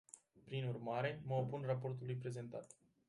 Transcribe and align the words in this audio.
Prin 0.43 0.65
urmare, 0.67 1.21
mă 1.25 1.35
opun 1.35 1.63
raportului 1.65 2.15
prezentat. 2.15 2.67